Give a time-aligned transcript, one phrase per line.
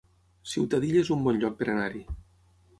[0.53, 2.05] Ciutadilla es un bon lloc per anar-hi